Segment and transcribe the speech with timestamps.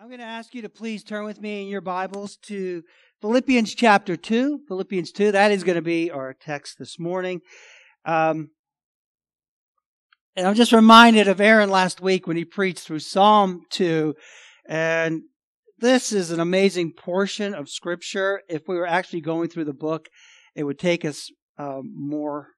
[0.00, 2.82] I'm going to ask you to please turn with me in your Bibles to
[3.20, 4.60] Philippians chapter 2.
[4.66, 7.42] Philippians 2, that is going to be our text this morning.
[8.06, 8.48] Um,
[10.34, 14.14] and I'm just reminded of Aaron last week when he preached through Psalm 2.
[14.66, 15.20] And
[15.80, 18.40] this is an amazing portion of Scripture.
[18.48, 20.08] If we were actually going through the book,
[20.54, 22.48] it would take us uh, more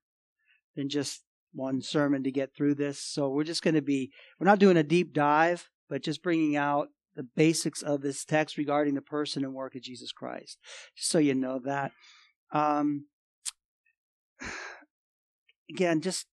[0.77, 3.03] than just one sermon to get through this.
[3.05, 6.55] So we're just going to be, we're not doing a deep dive, but just bringing
[6.55, 10.59] out the basics of this text regarding the person and work of Jesus Christ.
[10.97, 11.93] Just so you know that.
[12.53, 13.07] Um,
[15.71, 16.27] again, just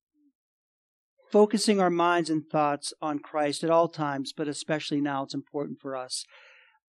[1.32, 5.80] focusing our minds and thoughts on Christ at all times, but especially now, it's important
[5.80, 6.26] for us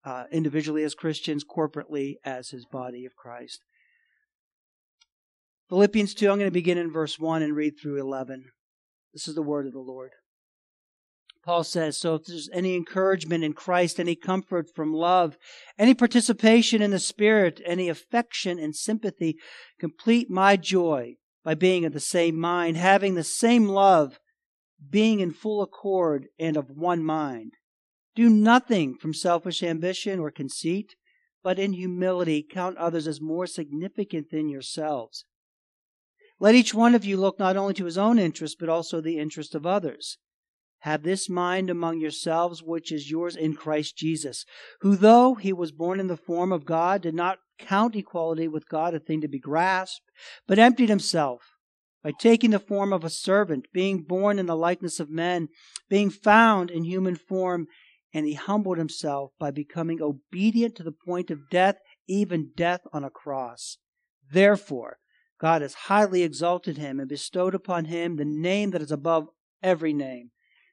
[0.04, 3.60] uh, individually as Christians, corporately as his body of Christ.
[5.68, 8.46] Philippians 2, I'm going to begin in verse 1 and read through 11.
[9.12, 10.12] This is the word of the Lord.
[11.42, 15.38] Paul says, so if there's any encouragement in Christ, any comfort from love,
[15.78, 19.36] any participation in the Spirit, any affection and sympathy,
[19.78, 24.20] complete my joy by being of the same mind, having the same love,
[24.90, 27.52] being in full accord and of one mind.
[28.14, 30.94] Do nothing from selfish ambition or conceit,
[31.42, 35.24] but in humility count others as more significant than yourselves.
[36.38, 39.18] Let each one of you look not only to his own interest, but also the
[39.18, 40.18] interest of others.
[40.80, 44.46] Have this mind among yourselves, which is yours in Christ Jesus,
[44.80, 48.68] who, though he was born in the form of God, did not count equality with
[48.68, 50.10] God a thing to be grasped,
[50.46, 51.42] but emptied himself
[52.02, 55.48] by taking the form of a servant, being born in the likeness of men,
[55.90, 57.66] being found in human form,
[58.14, 61.76] and he humbled himself by becoming obedient to the point of death,
[62.08, 63.76] even death on a cross.
[64.32, 64.96] Therefore,
[65.38, 69.28] God has highly exalted him and bestowed upon him the name that is above
[69.62, 70.30] every name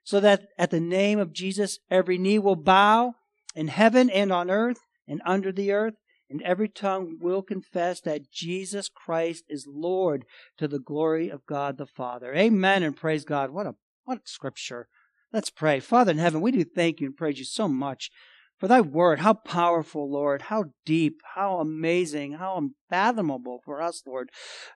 [0.08, 3.16] so that at the name of Jesus every knee will bow
[3.53, 5.95] in heaven and on earth and under the earth,
[6.30, 10.23] and every tongue will confess that Jesus Christ is Lord
[10.59, 12.33] to the glory of God the Father.
[12.33, 13.49] Amen and praise God.
[13.49, 14.87] What a what a scripture.
[15.33, 15.82] Let's pray.
[15.82, 18.09] Father in heaven, we do thank you and praise you so much
[18.58, 19.20] for thy word.
[19.20, 20.43] How powerful, Lord.
[20.43, 24.30] How deep, how amazing, how unfathomable for us, Lord,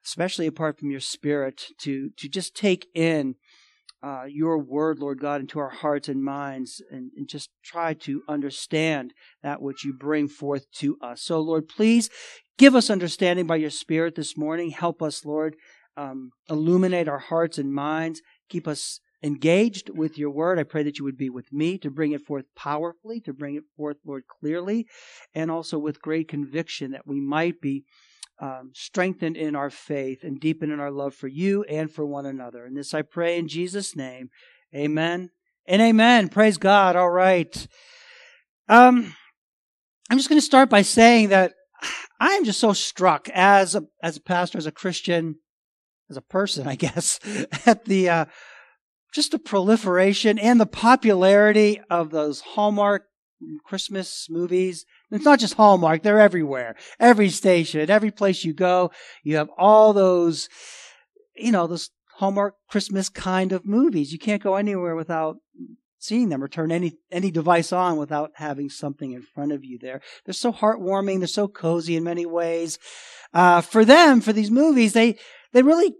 [0.05, 3.35] especially apart from your spirit to, to just take in
[4.03, 8.23] uh, your word, Lord God, into our hearts and minds and, and just try to
[8.27, 9.13] understand
[9.43, 11.21] that which you bring forth to us.
[11.21, 12.09] So, Lord, please
[12.57, 14.71] give us understanding by your Spirit this morning.
[14.71, 15.55] Help us, Lord,
[15.95, 18.21] um, illuminate our hearts and minds.
[18.49, 20.57] Keep us engaged with your word.
[20.57, 23.55] I pray that you would be with me to bring it forth powerfully, to bring
[23.55, 24.87] it forth, Lord, clearly,
[25.35, 27.83] and also with great conviction that we might be
[28.41, 32.25] um, strengthened in our faith and deepened in our love for you and for one
[32.25, 32.65] another.
[32.65, 34.29] And this I pray in Jesus' name.
[34.75, 35.29] Amen
[35.67, 36.27] and amen.
[36.29, 36.95] Praise God.
[36.95, 37.67] All right.
[38.67, 39.13] Um,
[40.09, 41.53] I'm just going to start by saying that
[42.19, 45.35] I am just so struck as a, as a pastor, as a Christian,
[46.09, 47.19] as a person, I guess,
[47.65, 48.25] at the, uh,
[49.13, 53.05] just the proliferation and the popularity of those Hallmark
[53.63, 54.85] Christmas movies.
[55.11, 56.75] It's not just Hallmark, they're everywhere.
[56.99, 58.91] Every station, every place you go,
[59.23, 60.49] you have all those,
[61.35, 64.13] you know, those Hallmark Christmas kind of movies.
[64.13, 65.37] You can't go anywhere without
[66.01, 69.77] seeing them or turn any any device on without having something in front of you
[69.79, 70.01] there.
[70.25, 72.79] They're so heartwarming, they're so cozy in many ways.
[73.33, 75.17] Uh, for them, for these movies, they
[75.53, 75.95] they really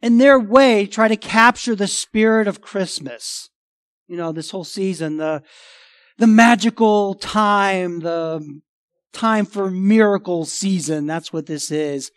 [0.00, 3.50] in their way try to capture the spirit of Christmas.
[4.06, 5.42] You know, this whole season, the
[6.18, 8.60] the magical time, the
[9.12, 11.06] time for miracle season.
[11.06, 12.10] That's what this is.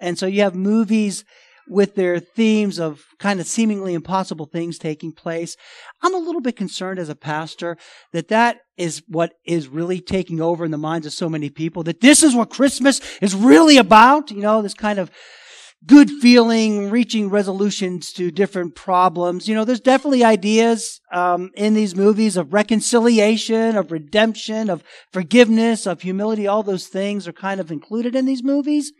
[0.00, 1.24] And so you have movies
[1.68, 5.56] with their themes of kind of seemingly impossible things taking place.
[6.02, 7.76] I'm a little bit concerned as a pastor
[8.12, 11.84] that that is what is really taking over in the minds of so many people,
[11.84, 14.30] that this is what Christmas is really about.
[14.30, 15.10] You know, this kind of
[15.86, 19.48] good feeling, reaching resolutions to different problems.
[19.48, 25.86] You know, there's definitely ideas um, in these movies of reconciliation, of redemption, of forgiveness,
[25.86, 26.46] of humility.
[26.46, 28.92] All those things are kind of included in these movies.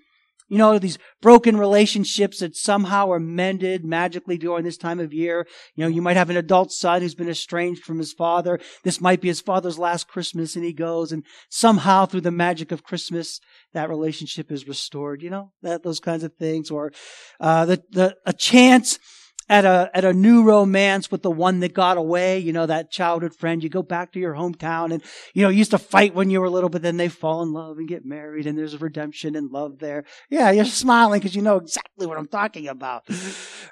[0.52, 5.46] You know, these broken relationships that somehow are mended magically during this time of year.
[5.76, 8.60] You know, you might have an adult son who's been estranged from his father.
[8.84, 12.70] This might be his father's last Christmas and he goes and somehow through the magic
[12.70, 13.40] of Christmas,
[13.72, 15.22] that relationship is restored.
[15.22, 16.92] You know, that, those kinds of things or,
[17.40, 18.98] uh, the, the, a chance
[19.52, 22.90] at a, at a new romance with the one that got away, you know, that
[22.90, 23.62] childhood friend.
[23.62, 25.02] You go back to your hometown and,
[25.34, 27.52] you know, you used to fight when you were little, but then they fall in
[27.52, 30.04] love and get married and there's a redemption and love there.
[30.30, 33.04] Yeah, you're smiling because you know exactly what I'm talking about.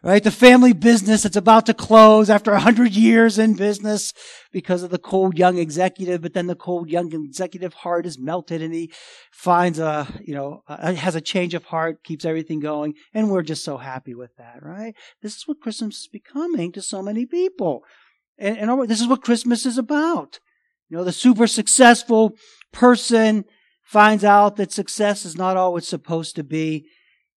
[0.03, 0.23] Right?
[0.23, 4.13] The family business that's about to close after a hundred years in business
[4.53, 8.61] because of the cold young executive, but then the cold young executive heart is melted
[8.61, 8.93] and he
[9.33, 13.65] finds a, you know, has a change of heart, keeps everything going, and we're just
[13.65, 14.95] so happy with that, right?
[15.23, 17.83] This is what is becoming to so many people.
[18.39, 20.39] And, and this is what Christmas is about.
[20.89, 22.35] You know, the super successful
[22.73, 23.45] person
[23.83, 26.87] finds out that success is not all it's supposed to be,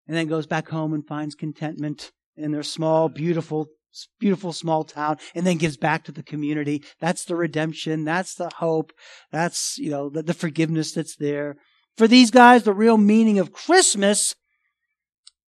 [0.07, 3.67] and then goes back home and finds contentment in their small, beautiful
[4.19, 6.83] beautiful small town and then gives back to the community.
[6.99, 8.05] That's the redemption.
[8.05, 8.91] That's the hope.
[9.31, 11.57] That's, you know, the, the forgiveness that's there.
[11.95, 14.35] For these guys, the real meaning of Christmas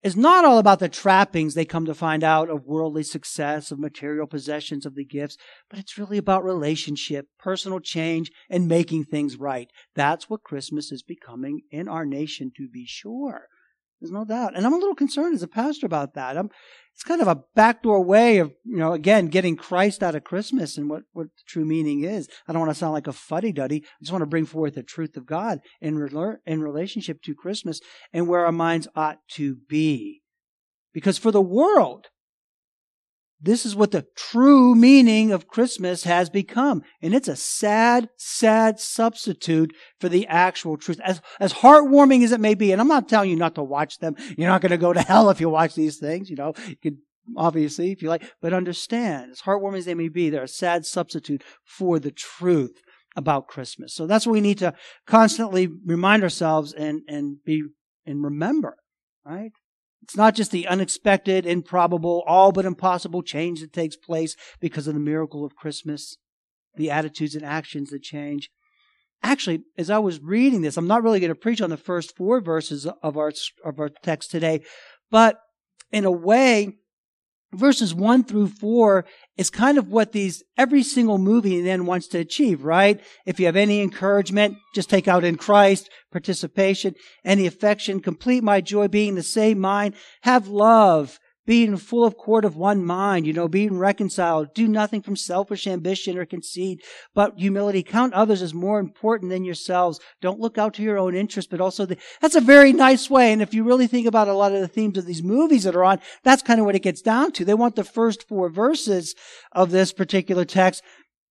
[0.05, 3.79] is not all about the trappings they come to find out of worldly success, of
[3.79, 5.35] material possessions, of the gifts,
[5.67, 9.71] but it's really about relationship, personal change, and making things right.
[9.95, 13.47] That's what Christmas is becoming in our nation, to be sure.
[13.99, 14.55] There's no doubt.
[14.55, 16.37] And I'm a little concerned as a pastor about that.
[16.37, 16.49] I'm,
[16.93, 20.77] it's kind of a backdoor way of, you know, again, getting Christ out of Christmas
[20.77, 22.29] and what, what the true meaning is.
[22.47, 23.83] I don't want to sound like a fuddy duddy.
[23.83, 27.35] I just want to bring forth the truth of God in, re- in relationship to
[27.35, 27.79] Christmas
[28.13, 30.21] and where our minds ought to be.
[30.93, 32.07] Because for the world,
[33.45, 36.81] this is what the true meaning of Christmas has become.
[37.01, 40.99] And it's a sad, sad substitute for the actual truth.
[41.03, 43.99] As, as heartwarming as it may be, and I'm not telling you not to watch
[43.99, 44.15] them.
[44.37, 46.53] You're not going to go to hell if you watch these things, you know.
[46.67, 46.97] You could,
[47.37, 50.85] obviously, if you like, but understand, as heartwarming as they may be, they're a sad
[50.85, 52.81] substitute for the truth
[53.15, 53.93] about Christmas.
[53.93, 54.73] So that's what we need to
[55.05, 57.63] constantly remind ourselves and, and be,
[58.05, 58.77] and remember,
[59.23, 59.51] right?
[60.05, 64.93] It's not just the unexpected, improbable, all but impossible change that takes place because of
[64.93, 66.15] the miracle of Christmas,
[66.75, 68.51] the attitudes and actions that change.
[69.23, 72.15] Actually, as I was reading this, I'm not really going to preach on the first
[72.15, 73.31] four verses of our,
[73.63, 74.61] of our text today,
[75.09, 75.39] but
[75.91, 76.75] in a way,
[77.57, 79.05] verses one through four
[79.37, 83.01] is kind of what these, every single movie then wants to achieve, right?
[83.25, 88.61] If you have any encouragement, just take out in Christ, participation, any affection, complete my
[88.61, 93.33] joy, being the same mind, have love, being full of accord of one mind, you
[93.33, 96.83] know, being reconciled, do nothing from selfish ambition or conceit,
[97.13, 97.83] but humility.
[97.83, 99.99] Count others as more important than yourselves.
[100.21, 103.31] Don't look out to your own interest, but also the, that's a very nice way.
[103.31, 105.75] And if you really think about a lot of the themes of these movies that
[105.75, 107.45] are on, that's kind of what it gets down to.
[107.45, 109.15] They want the first four verses
[109.51, 110.83] of this particular text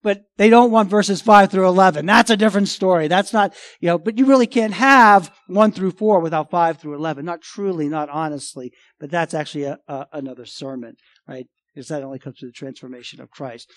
[0.05, 2.05] but they don't want verses 5 through 11.
[2.05, 3.07] That's a different story.
[3.07, 6.93] That's not, you know, but you really can't have 1 through 4 without 5 through
[6.93, 7.25] 11.
[7.25, 10.93] Not truly, not honestly, but that's actually a, a, another sermon,
[11.27, 11.47] right?
[11.73, 13.73] Because that only comes through the transformation of Christ.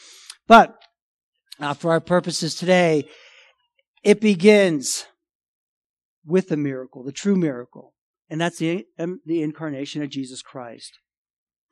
[0.47, 0.77] But
[1.61, 3.09] uh, for our purposes today,
[4.05, 5.07] it begins
[6.27, 7.95] with the miracle, the true miracle.
[8.29, 10.99] And that's the, um, the incarnation of Jesus Christ.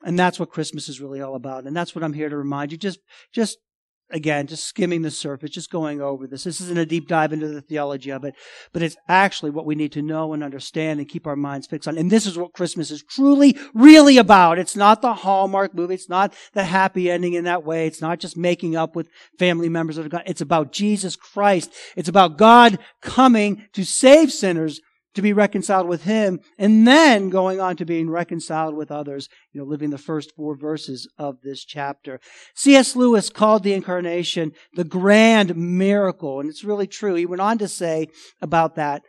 [0.03, 1.65] And that's what Christmas is really all about.
[1.65, 2.79] And that's what I'm here to remind you.
[2.79, 3.01] Just,
[3.31, 3.59] just
[4.09, 6.43] again, just skimming the surface, just going over this.
[6.43, 8.35] This isn't a deep dive into the theology of it,
[8.73, 11.87] but it's actually what we need to know and understand and keep our minds fixed
[11.87, 11.97] on.
[11.97, 14.59] And this is what Christmas is truly, really about.
[14.59, 15.95] It's not the Hallmark movie.
[15.95, 17.87] It's not the happy ending in that way.
[17.87, 20.23] It's not just making up with family members of God.
[20.25, 21.73] It's about Jesus Christ.
[21.95, 24.79] It's about God coming to save sinners
[25.17, 29.59] to be reconciled with him and then going on to being reconciled with others, you
[29.59, 32.21] know, living the first four verses of this chapter.
[32.55, 32.95] C.S.
[32.95, 37.15] Lewis called the incarnation the grand miracle, and it's really true.
[37.15, 38.07] He went on to say
[38.41, 39.01] about that,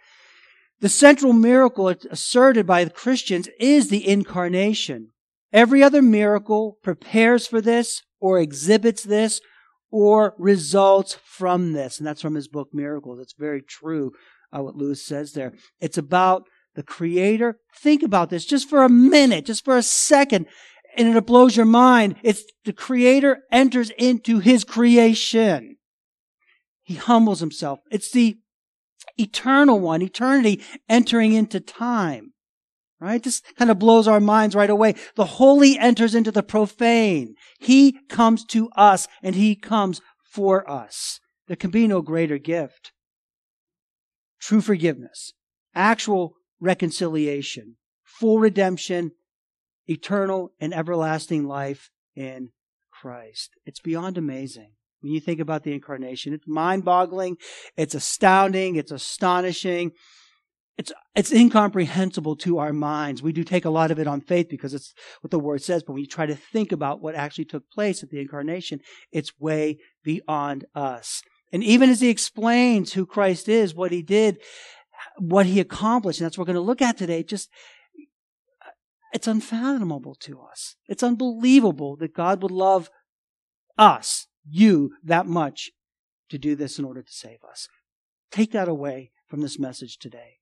[0.80, 5.10] the central miracle asserted by the Christians is the incarnation.
[5.52, 9.40] Every other miracle prepares for this or exhibits this
[9.90, 11.98] or results from this.
[11.98, 13.18] And that's from his book Miracles.
[13.20, 14.12] It's very true
[14.56, 15.52] uh, what Lewis says there.
[15.80, 17.58] It's about the Creator.
[17.74, 20.46] Think about this just for a minute, just for a second,
[20.96, 22.16] and it blows your mind.
[22.22, 25.76] It's the Creator enters into His creation.
[26.82, 27.80] He humbles Himself.
[27.90, 28.38] It's the
[29.16, 32.32] eternal one, eternity entering into time.
[33.00, 33.22] Right?
[33.22, 34.94] This kind of blows our minds right away.
[35.14, 37.34] The holy enters into the profane.
[37.60, 40.00] He comes to us and he comes
[40.32, 41.20] for us.
[41.46, 42.92] There can be no greater gift
[44.40, 45.32] true forgiveness,
[45.74, 49.12] actual reconciliation, full redemption,
[49.86, 52.50] eternal and everlasting life in
[52.90, 53.50] Christ.
[53.64, 54.72] It's beyond amazing.
[55.00, 57.36] When you think about the incarnation, it's mind boggling,
[57.76, 59.92] it's astounding, it's astonishing.
[60.78, 63.20] it's, it's incomprehensible to our minds.
[63.20, 65.82] We do take a lot of it on faith because it's what the word says,
[65.82, 68.80] but when you try to think about what actually took place at the incarnation,
[69.12, 71.22] it's way beyond us.
[71.52, 74.38] And even as he explains who Christ is, what he did,
[75.18, 77.48] what he accomplished, and that's what we're going to look at today, just,
[79.12, 80.76] it's unfathomable to us.
[80.88, 82.90] It's unbelievable that God would love
[83.78, 85.70] us, you, that much
[86.28, 87.68] to do this in order to save us.
[88.30, 90.38] Take that away from this message today.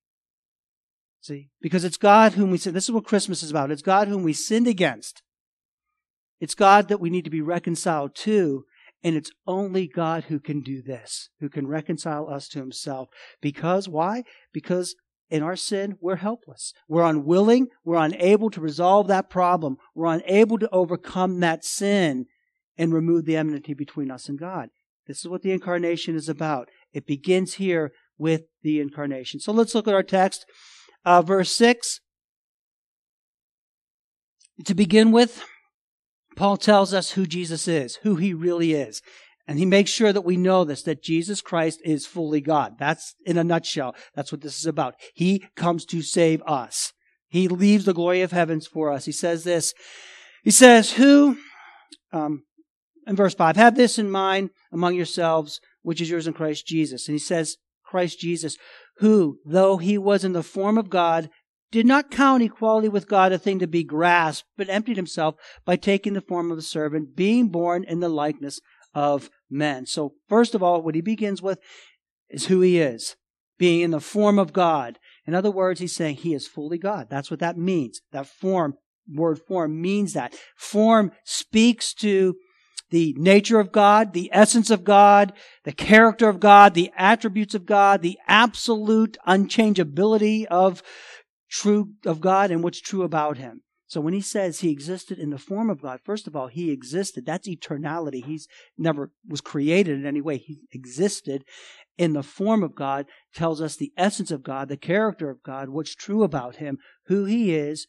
[1.21, 1.51] See?
[1.61, 2.75] Because it's God whom we sin.
[2.75, 3.71] This is what Christmas is about.
[3.71, 5.23] It's God whom we sinned against.
[6.41, 8.65] It's God that we need to be reconciled to.
[9.03, 13.09] And it's only God who can do this, who can reconcile us to himself.
[13.41, 14.25] Because why?
[14.53, 14.97] Because
[15.29, 16.73] in our sin, we're helpless.
[16.89, 17.69] We're unwilling.
[17.85, 19.77] We're unable to resolve that problem.
[19.95, 22.27] We're unable to overcome that sin
[22.79, 24.69] and remove the enmity between us and God.
[25.07, 26.69] This is what the incarnation is about.
[26.93, 29.41] It begins here with the incarnation.
[29.41, 30.47] So let's look at our text.
[31.05, 32.01] Uh, verse 6.
[34.65, 35.45] To begin with,
[36.37, 39.03] Paul tells us who Jesus is, who he really is.
[39.49, 42.79] And he makes sure that we know this, that Jesus Christ is fully God.
[42.79, 43.95] That's in a nutshell.
[44.15, 44.95] That's what this is about.
[45.15, 46.93] He comes to save us.
[47.29, 49.05] He leaves the glory of heavens for us.
[49.05, 49.73] He says this.
[50.43, 51.39] He says, who,
[52.13, 52.45] um,
[53.07, 57.09] in verse 5, have this in mind among yourselves, which is yours in Christ Jesus.
[57.09, 58.57] And he says, Christ Jesus,
[58.99, 61.31] who, though he was in the form of God,
[61.77, 65.35] did not count equality with God a thing to be grasped, but emptied himself
[65.67, 68.61] by taking the form of a servant, being born in the likeness
[68.95, 69.85] of men.
[69.85, 71.59] So, first of all, what he begins with
[72.31, 73.17] is who he is,
[73.59, 74.99] being in the form of God.
[75.27, 77.09] In other words, he's saying he is fully God.
[77.11, 78.01] That's what that means.
[78.11, 80.35] That form, word form means that.
[80.57, 82.37] Form speaks to
[82.89, 87.67] the nature of God, the essence of God, the character of God, the attributes of
[87.67, 90.83] God, the absolute unchangeability of
[91.51, 93.63] true of God and what's true about him.
[93.89, 96.73] So when he says he existed in the form of God, first of all, he
[96.73, 97.25] existed.
[97.25, 98.25] That's eternality.
[98.25, 100.39] He's never was created in any way.
[100.39, 101.45] He existed
[101.97, 105.69] in the form of God, tells us the essence of God, the character of God,
[105.69, 107.87] what's true about him, who he is,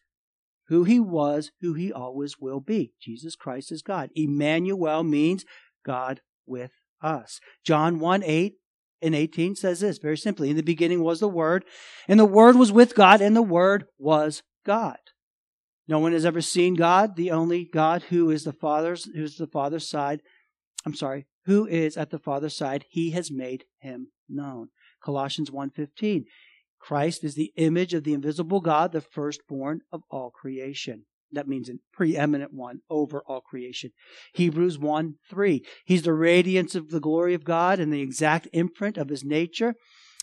[0.67, 2.93] who he was, who he always will be.
[3.01, 4.11] Jesus Christ is God.
[4.15, 5.45] Emmanuel means
[5.83, 6.71] God with
[7.01, 7.39] us.
[7.63, 8.53] John 1 8
[9.01, 11.65] and 18 says this very simply In the beginning was the Word,
[12.07, 14.97] and the Word was with God, and the Word was God.
[15.87, 19.47] No one has ever seen God, the only God who is the Father's, who's the
[19.47, 20.21] Father's side.
[20.85, 24.69] I'm sorry, who is at the Father's side, he has made him known.
[25.03, 26.25] Colossians 1:15.
[26.79, 31.05] Christ is the image of the invisible God, the firstborn of all creation.
[31.31, 33.91] That means a preeminent one over all creation.
[34.33, 35.65] Hebrews 1 3.
[35.85, 39.75] He's the radiance of the glory of God and the exact imprint of his nature.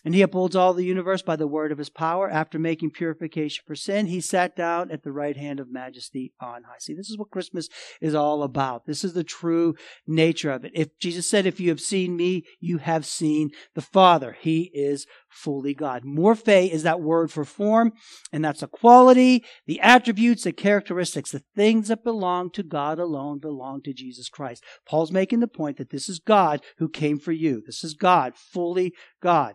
[0.04, 2.28] And he upholds all the universe by the word of his power.
[2.28, 6.64] After making purification for sin, he sat down at the right hand of majesty on
[6.64, 6.78] high.
[6.78, 7.68] See, this is what Christmas
[8.00, 8.86] is all about.
[8.86, 9.74] This is the true
[10.06, 10.72] nature of it.
[10.74, 14.36] If Jesus said, if you have seen me, you have seen the Father.
[14.38, 16.04] He is fully God.
[16.04, 17.92] Morphe is that word for form,
[18.32, 23.38] and that's a quality, the attributes, the characteristics, the things that belong to God alone
[23.38, 24.62] belong to Jesus Christ.
[24.86, 27.62] Paul's making the point that this is God who came for you.
[27.66, 28.92] This is God, fully
[29.22, 29.54] God.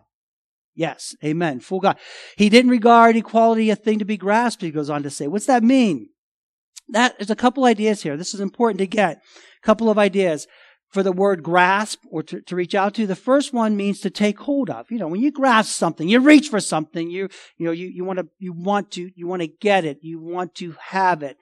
[0.80, 1.60] Yes, amen.
[1.60, 1.98] Full God.
[2.38, 5.26] He didn't regard equality a thing to be grasped, he goes on to say.
[5.26, 6.08] What's that mean?
[6.88, 8.16] That is a couple ideas here.
[8.16, 9.18] This is important to get.
[9.18, 10.46] A couple of ideas
[10.88, 13.06] for the word grasp or to, to reach out to.
[13.06, 14.90] The first one means to take hold of.
[14.90, 18.06] You know, when you grasp something, you reach for something, you, you know, you, you
[18.06, 19.98] want to, you want to, you want to get it.
[20.00, 21.36] You want to have it.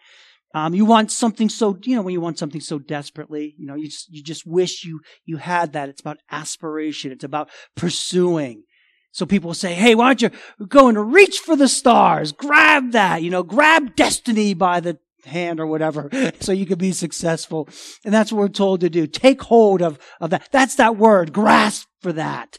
[0.53, 3.77] Um, you want something so, you know, when you want something so desperately, you know,
[3.77, 5.89] you just, you just wish you, you had that.
[5.91, 7.13] It's about aspiration.
[7.13, 8.65] It's about pursuing.
[9.13, 12.33] So people say, hey, why don't you go and reach for the stars?
[12.33, 16.11] Grab that, you know, grab destiny by the hand or whatever
[16.41, 17.69] so you can be successful.
[18.05, 19.07] And that's what we're told to do.
[19.07, 20.49] Take hold of, of that.
[20.53, 21.33] That's that word.
[21.33, 22.59] Grasp for that.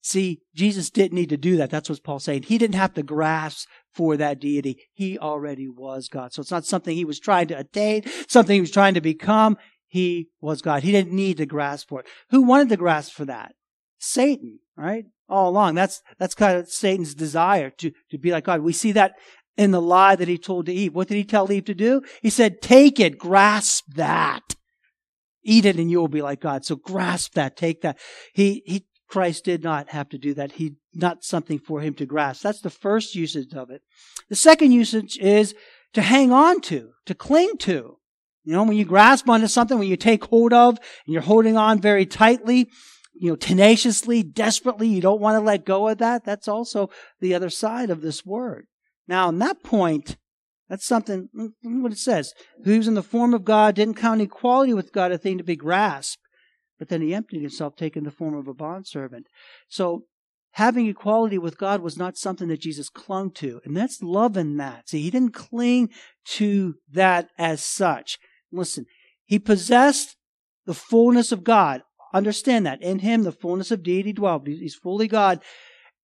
[0.00, 1.70] See, Jesus didn't need to do that.
[1.70, 2.42] That's what Paul's saying.
[2.42, 4.78] He didn't have to grasp for that deity.
[4.92, 6.32] He already was God.
[6.32, 9.56] So it's not something he was trying to attain, something he was trying to become.
[9.86, 10.82] He was God.
[10.82, 12.06] He didn't need to grasp for it.
[12.30, 13.54] Who wanted to grasp for that?
[14.04, 15.04] Satan, right?
[15.28, 15.74] All along.
[15.74, 18.60] That's, that's kind of Satan's desire to, to be like God.
[18.60, 19.14] We see that
[19.56, 20.94] in the lie that he told to Eve.
[20.94, 22.02] What did he tell Eve to do?
[22.22, 24.56] He said, take it, grasp that.
[25.42, 26.64] Eat it and you will be like God.
[26.64, 27.98] So grasp that, take that.
[28.32, 30.52] He, he, Christ did not have to do that.
[30.52, 32.42] He, not something for him to grasp.
[32.42, 33.82] That's the first usage of it.
[34.28, 35.54] The second usage is
[35.92, 37.98] to hang on to, to cling to.
[38.44, 41.56] You know, when you grasp onto something, when you take hold of and you're holding
[41.56, 42.68] on very tightly,
[43.14, 46.24] you know, tenaciously, desperately, you don't want to let go of that.
[46.24, 46.90] That's also
[47.20, 48.66] the other side of this word.
[49.06, 50.16] Now, on that point,
[50.68, 52.32] that's something, mm, mm, what it says.
[52.64, 55.44] Who was in the form of God, didn't count equality with God a thing to
[55.44, 56.22] be grasped,
[56.78, 59.26] but then he emptied himself, taking the form of a bondservant.
[59.68, 60.04] So,
[60.52, 63.60] having equality with God was not something that Jesus clung to.
[63.64, 64.88] And that's love in that.
[64.88, 65.90] See, he didn't cling
[66.26, 68.18] to that as such.
[68.50, 68.86] Listen,
[69.24, 70.16] he possessed
[70.64, 71.82] the fullness of God.
[72.14, 72.80] Understand that.
[72.80, 74.46] In him, the fullness of deity dwelled.
[74.46, 75.42] He's fully God.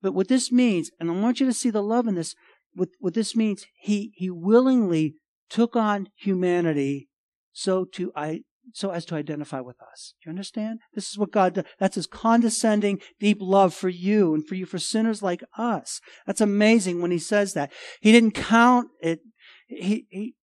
[0.02, 2.34] But what this means, and I want you to see the love in this,
[2.74, 5.14] what, what this means, he, he willingly
[5.48, 7.08] took on humanity
[7.52, 8.40] so to I,
[8.72, 10.14] so as to identify with us.
[10.24, 10.80] You understand?
[10.94, 11.64] This is what God does.
[11.78, 16.00] That's his condescending, deep love for you and for you for sinners like us.
[16.26, 17.72] That's amazing when he says that.
[18.00, 19.20] He didn't count it.
[19.68, 20.34] He, he,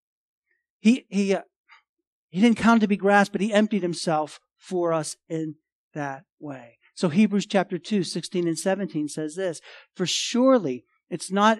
[0.79, 1.41] he, he, uh,
[2.29, 5.55] he didn't count to be grasped, but he emptied himself for us in
[5.93, 6.77] that way.
[6.95, 9.61] So Hebrews chapter 2, 16 and 17 says this,
[9.95, 11.59] For surely it's not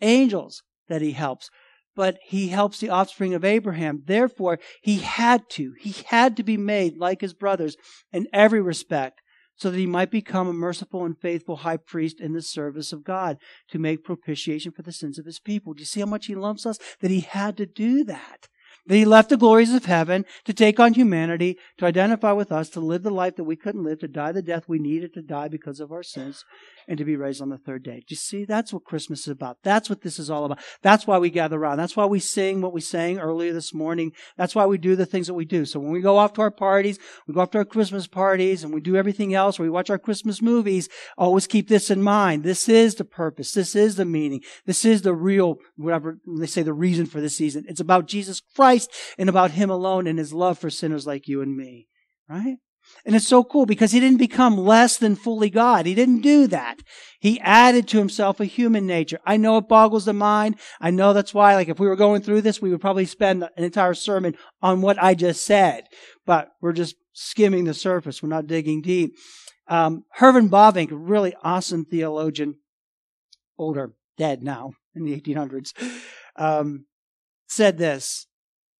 [0.00, 1.50] angels that he helps,
[1.94, 4.02] but he helps the offspring of Abraham.
[4.06, 7.76] Therefore, he had to, he had to be made like his brothers
[8.12, 9.20] in every respect
[9.60, 13.04] so that he might become a merciful and faithful high priest in the service of
[13.04, 13.36] God
[13.68, 15.74] to make propitiation for the sins of his people.
[15.74, 16.78] Do you see how much he loves us?
[17.00, 18.48] That he had to do that.
[18.86, 22.68] That he left the glories of heaven to take on humanity, to identify with us,
[22.70, 25.22] to live the life that we couldn't live, to die the death we needed to
[25.22, 26.44] die because of our sins,
[26.88, 28.00] and to be raised on the third day.
[28.00, 28.44] Do you see?
[28.44, 29.58] That's what Christmas is about.
[29.62, 30.60] That's what this is all about.
[30.82, 31.78] That's why we gather around.
[31.78, 34.12] That's why we sing what we sang earlier this morning.
[34.36, 35.64] That's why we do the things that we do.
[35.64, 38.64] So when we go off to our parties, we go off to our Christmas parties,
[38.64, 42.02] and we do everything else, or we watch our Christmas movies, always keep this in
[42.02, 42.44] mind.
[42.44, 43.52] This is the purpose.
[43.52, 44.40] This is the meaning.
[44.66, 47.64] This is the real, whatever they say, the reason for this season.
[47.68, 51.42] It's about Jesus Christ and about Him alone and His love for sinners like you
[51.42, 51.88] and me.
[52.28, 52.56] Right?
[53.04, 55.86] And it's so cool because he didn't become less than fully God.
[55.86, 56.80] He didn't do that.
[57.18, 59.18] He added to himself a human nature.
[59.24, 60.56] I know it boggles the mind.
[60.80, 63.42] I know that's why, like, if we were going through this, we would probably spend
[63.42, 65.84] an entire sermon on what I just said.
[66.26, 68.22] But we're just skimming the surface.
[68.22, 69.14] We're not digging deep.
[69.66, 72.56] Um, Herman Bavinck, a really awesome theologian,
[73.56, 75.72] older, dead now in the 1800s,
[76.36, 76.86] um,
[77.48, 78.26] said this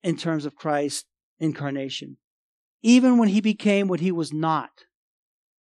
[0.03, 1.05] in terms of Christ's
[1.39, 2.19] incarnation
[2.83, 4.71] even when he became what he was not.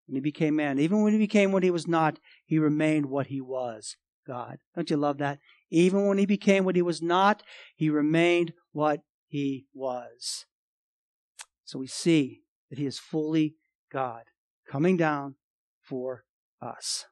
[0.06, 3.28] When he became man, even when he became what he was not, he remained what
[3.28, 3.96] he was
[4.26, 4.58] God.
[4.74, 5.38] Don't you love that?
[5.70, 7.42] Even when he became what he was not,
[7.76, 10.46] he remained what he was.
[11.64, 13.54] So we see that he is fully
[13.92, 14.24] God,
[14.68, 15.36] coming down
[15.80, 16.24] for
[16.60, 17.06] us.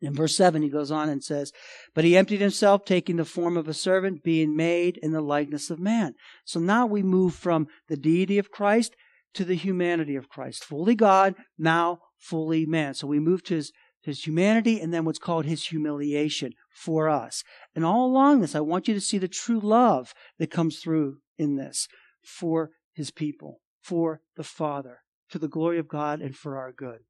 [0.00, 1.52] In verse 7, he goes on and says,
[1.94, 5.70] But he emptied himself, taking the form of a servant, being made in the likeness
[5.70, 6.14] of man.
[6.44, 8.94] So now we move from the deity of Christ
[9.34, 10.64] to the humanity of Christ.
[10.64, 12.94] Fully God, now fully man.
[12.94, 17.44] So we move to his, his humanity and then what's called his humiliation for us.
[17.74, 21.18] And all along this, I want you to see the true love that comes through
[21.38, 21.88] in this
[22.24, 27.00] for his people, for the Father, to the glory of God and for our good.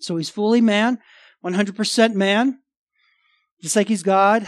[0.00, 0.98] So he's fully man.
[1.44, 2.58] 100% man,
[3.60, 4.46] just like he's God.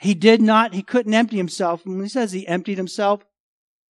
[0.00, 1.86] He did not, he couldn't empty himself.
[1.86, 3.24] When he says he emptied himself,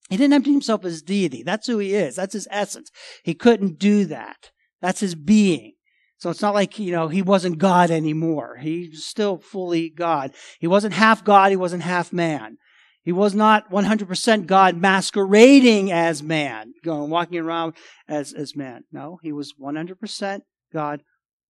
[0.09, 1.43] he didn't empty himself as deity.
[1.43, 2.15] That's who he is.
[2.15, 2.91] That's his essence.
[3.25, 4.51] He couldn't do that.
[4.81, 5.73] That's his being.
[6.19, 8.57] So it's not like, you know, he wasn't God anymore.
[8.61, 10.33] He's still fully God.
[10.61, 11.51] He wasn't half God.
[11.51, 12.57] He wasn't half man.
[13.03, 17.75] He was not 100% God masquerading as man, going, walking around
[18.09, 18.83] as, as man.
[18.91, 20.41] No, he was 100%
[20.73, 21.03] God,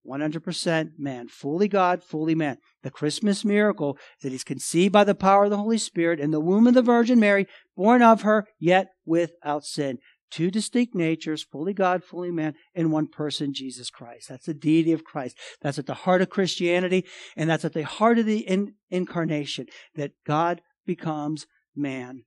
[0.08, 2.58] 100% man, fully God, fully man.
[2.82, 6.30] The Christmas miracle is that he's conceived by the power of the Holy Spirit in
[6.30, 9.98] the womb of the Virgin Mary, born of her, yet without sin.
[10.30, 14.28] Two distinct natures, fully God, fully man, in one person, Jesus Christ.
[14.28, 15.38] That's the deity of Christ.
[15.62, 19.66] That's at the heart of Christianity, and that's at the heart of the in- incarnation,
[19.94, 22.24] that God becomes man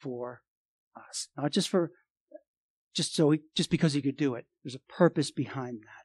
[0.00, 0.40] for
[0.96, 1.28] us.
[1.36, 1.90] Not just for,
[2.94, 4.46] just so, he, just because he could do it.
[4.64, 6.01] There's a purpose behind that.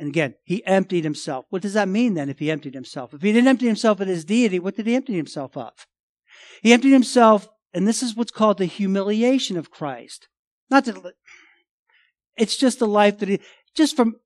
[0.00, 1.44] And again, he emptied himself.
[1.50, 3.12] What does that mean then if he emptied himself?
[3.12, 5.86] If he didn't empty himself of his deity, what did he empty himself of?
[6.62, 10.26] He emptied himself, and this is what's called the humiliation of Christ.
[10.70, 10.96] Not that
[12.38, 13.40] it's just a life that he,
[13.76, 14.16] just from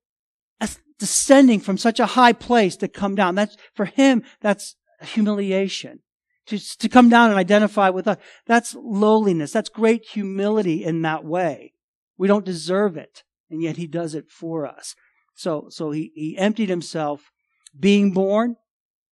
[0.97, 3.35] descending from such a high place to come down.
[3.35, 5.99] That's, for him, that's humiliation.
[6.47, 8.17] To, to come down and identify with us.
[8.45, 9.51] That's lowliness.
[9.51, 11.73] That's great humility in that way.
[12.17, 14.95] We don't deserve it, and yet he does it for us.
[15.35, 17.31] So, so he, he emptied himself,
[17.77, 18.55] being born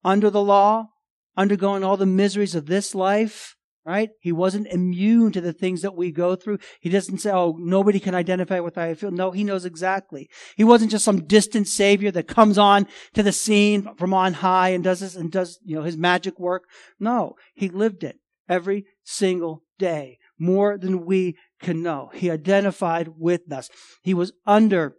[0.04, 0.88] under the law,
[1.36, 3.56] undergoing all the miseries of this life,
[3.86, 4.12] right?
[4.22, 6.60] He wasn't immune to the things that we go through.
[6.80, 9.12] He doesn't say, oh, nobody can identify with how I feel.
[9.12, 10.30] No, he knows exactly.
[10.56, 14.70] He wasn't just some distant savior that comes on to the scene from on high
[14.70, 16.64] and does this and does, you know, his magic work.
[17.00, 22.10] No, he lived it every single day, more than we can know.
[22.14, 23.70] He identified with us.
[24.02, 24.96] He was under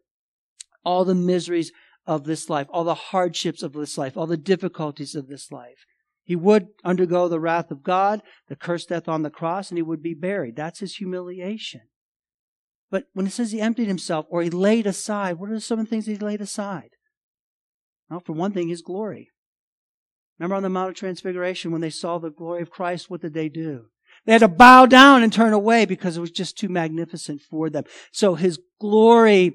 [0.85, 1.73] all the miseries
[2.07, 5.87] of this life, all the hardships of this life, all the difficulties of this life.
[6.23, 9.83] He would undergo the wrath of God, the cursed death on the cross, and he
[9.83, 10.57] would be buried.
[10.57, 11.83] That's his humiliation.
[12.91, 15.87] But when it says he emptied himself or he laid aside, what are some of
[15.87, 16.91] the things he laid aside?
[18.09, 19.31] Well, for one thing, his glory.
[20.39, 23.35] Remember on the Mount of Transfiguration when they saw the glory of Christ, what did
[23.35, 23.87] they do?
[24.27, 27.69] They had to bow down and turn away because it was just too magnificent for
[27.69, 27.85] them.
[28.13, 29.55] So his glory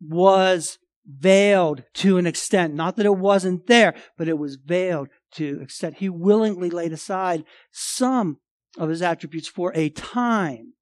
[0.00, 2.74] was veiled to an extent.
[2.74, 5.96] Not that it wasn't there, but it was veiled to extent.
[5.96, 8.38] He willingly laid aside some
[8.76, 10.74] of his attributes for a time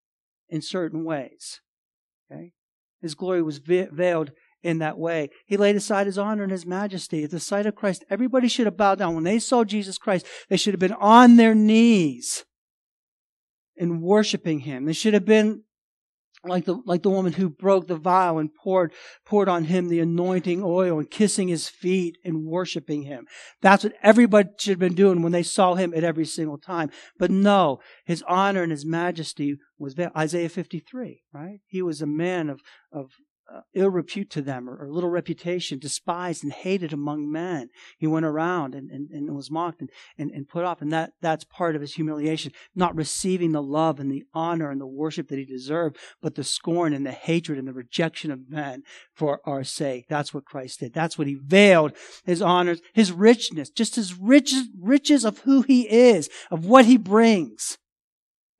[0.48, 1.61] in certain ways.
[2.31, 2.52] Okay?
[3.00, 5.31] His glory was veiled in that way.
[5.46, 7.22] He laid aside his honor and his majesty.
[7.22, 9.14] At the sight of Christ, everybody should have bowed down.
[9.14, 12.44] When they saw Jesus Christ, they should have been on their knees
[13.76, 14.87] in worshiping him.
[14.87, 15.62] They should have been
[16.48, 18.92] like the like the woman who broke the vial and poured
[19.24, 23.26] poured on him the anointing oil and kissing his feet and worshiping him.
[23.62, 26.90] That's what everybody should have been doing when they saw him at every single time.
[27.18, 30.16] But no, his honor and his majesty was there.
[30.16, 31.61] Isaiah 53, right?
[31.66, 32.61] He was a man of
[32.92, 33.12] of
[33.52, 37.68] uh, ill repute to them or, or, little reputation, despised and hated among men.
[37.96, 40.82] He went around and, and, and was mocked and, and, and put off.
[40.82, 44.80] And that, that's part of his humiliation, not receiving the love and the honor and
[44.80, 48.50] the worship that he deserved, but the scorn and the hatred and the rejection of
[48.50, 48.82] men
[49.14, 50.06] for our sake.
[50.09, 50.92] That's what Christ did.
[50.92, 51.92] That's what he veiled
[52.24, 56.96] his honors, his richness, just his rich, riches of who he is, of what he
[56.96, 57.78] brings.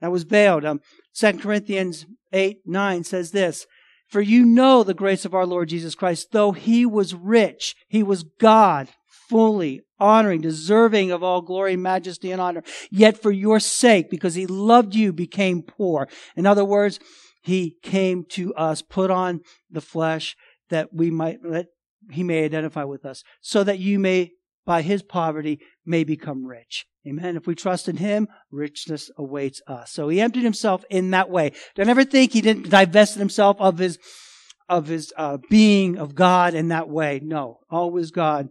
[0.01, 0.65] That was veiled.
[0.65, 0.81] Um,
[1.15, 3.67] 2 Corinthians 8, 9 says this,
[4.09, 8.03] for you know the grace of our Lord Jesus Christ, though he was rich, he
[8.03, 8.89] was God,
[9.29, 12.63] fully honoring, deserving of all glory, majesty, and honor.
[12.91, 16.09] Yet for your sake, because he loved you, became poor.
[16.37, 17.01] In other words,
[17.43, 19.41] he came to us, put on
[19.71, 20.37] the flesh
[20.69, 21.69] that we might, that
[22.11, 24.33] he may identify with us, so that you may,
[24.65, 26.87] by his poverty, may become rich.
[27.07, 27.37] Amen.
[27.37, 29.93] If we trust in him, richness awaits us.
[29.93, 31.53] So he emptied himself in that way.
[31.75, 33.99] Don't ever think he didn't divest himself of his,
[34.69, 37.21] of his uh, being of God in that way.
[37.23, 38.49] No, always God,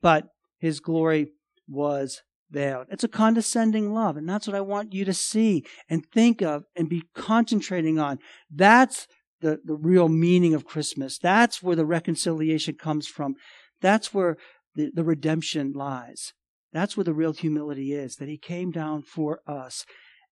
[0.00, 1.32] but his glory
[1.68, 2.86] was veiled.
[2.90, 6.64] It's a condescending love, and that's what I want you to see and think of
[6.74, 8.18] and be concentrating on.
[8.50, 9.06] That's
[9.40, 11.18] the, the real meaning of Christmas.
[11.18, 13.34] That's where the reconciliation comes from.
[13.80, 14.36] That's where
[14.74, 16.32] the, the redemption lies.
[16.72, 19.86] That's where the real humility is, that he came down for us.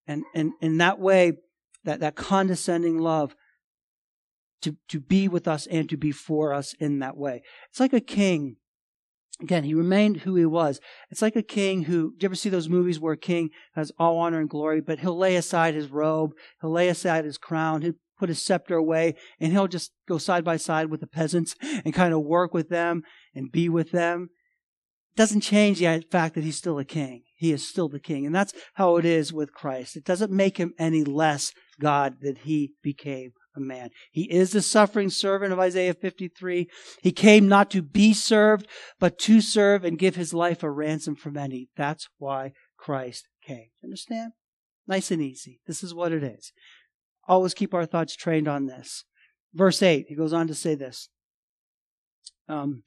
[0.07, 1.33] And, and in that way,
[1.85, 3.35] that, that condescending love
[4.63, 7.43] to, to be with us and to be for us in that way.
[7.71, 8.57] It's like a king.
[9.41, 10.81] Again, he remained who he was.
[11.11, 13.93] It's like a king who, do you ever see those movies where a king has
[13.99, 17.83] all honor and glory, but he'll lay aside his robe, he'll lay aside his crown,
[17.83, 21.55] he'll put his scepter away, and he'll just go side by side with the peasants
[21.61, 23.03] and kind of work with them
[23.35, 24.31] and be with them
[25.17, 27.23] doesn't change the fact that he's still a king.
[27.37, 28.27] He is still the king.
[28.27, 29.97] And that's how it is with Christ.
[29.97, 33.91] It doesn't make him any less God that he became a man.
[34.11, 36.69] He is the suffering servant of Isaiah 53.
[37.03, 38.67] He came not to be served,
[39.01, 41.69] but to serve and give his life a ransom for many.
[41.77, 43.69] That's why Christ came.
[43.83, 44.33] Understand?
[44.87, 45.61] Nice and easy.
[45.67, 46.53] This is what it is.
[47.27, 49.05] Always keep our thoughts trained on this.
[49.53, 51.09] Verse 8, he goes on to say this.
[52.49, 52.83] Um,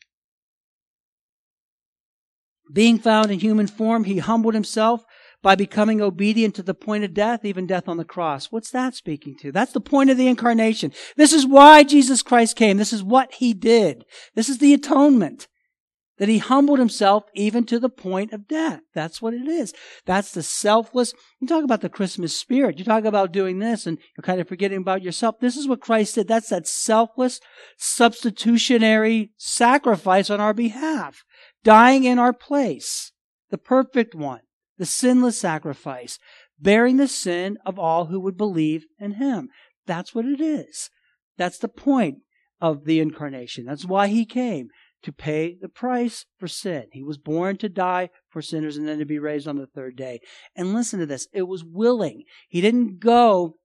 [2.72, 5.04] being found in human form, he humbled himself
[5.42, 8.52] by becoming obedient to the point of death, even death on the cross.
[8.52, 9.52] What's that speaking to?
[9.52, 10.92] That's the point of the incarnation.
[11.16, 12.78] This is why Jesus Christ came.
[12.78, 14.06] This is what he did.
[14.36, 15.48] This is the atonement.
[16.18, 18.82] That he humbled himself even to the point of death.
[18.94, 19.74] That's what it is.
[20.06, 21.14] That's the selfless.
[21.40, 22.78] You talk about the Christmas spirit.
[22.78, 25.40] You talk about doing this and you're kind of forgetting about yourself.
[25.40, 26.28] This is what Christ did.
[26.28, 27.40] That's that selfless,
[27.78, 31.24] substitutionary sacrifice on our behalf
[31.64, 33.12] dying in our place,
[33.50, 34.42] the perfect one,
[34.78, 36.20] the sinless sacrifice,
[36.60, 39.50] bearing the sin of all who would believe in him.
[39.86, 40.90] That's what it is.
[41.38, 42.20] That's the point
[42.62, 43.66] of the incarnation.
[43.66, 44.70] That's why he came
[45.02, 46.88] to pay the price for sin.
[46.92, 49.96] He was born to die for sinners and then to be raised on the third
[49.96, 50.20] day.
[50.56, 51.28] And listen to this.
[51.34, 52.24] It was willing.
[52.50, 53.56] He didn't go